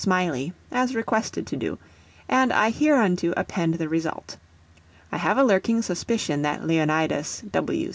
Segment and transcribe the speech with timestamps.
[0.03, 1.77] Smiley, as requested to do,
[2.27, 4.35] and I hereunto append the result.
[5.11, 7.89] I have a lurking suspicion that _Leonidas W.